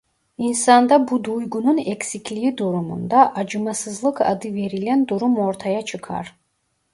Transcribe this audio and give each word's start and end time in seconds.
İnsanda 0.37 1.09
bu 1.11 1.23
duygunun 1.23 1.77
eksikliği 1.77 2.57
durumunda 2.57 3.33
"acımasızlık" 3.35 4.21
adı 4.21 4.53
verilen 4.53 5.07
durum 5.07 5.37
ortaya 5.37 5.85
çıkar. 5.85 6.35